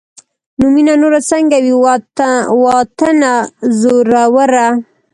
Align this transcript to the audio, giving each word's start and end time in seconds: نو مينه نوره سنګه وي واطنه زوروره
نو 0.59 0.65
مينه 0.73 0.93
نوره 1.01 1.21
سنګه 1.29 1.59
وي 1.63 1.75
واطنه 2.63 3.33
زوروره 3.79 4.67